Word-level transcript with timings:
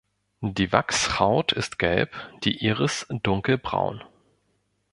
Die 0.41 0.71
Wachshaut 0.71 1.51
ist 1.51 1.77
gelb, 1.77 2.09
die 2.43 2.57
Iris 2.65 3.05
dunkelbraun. 3.21 4.03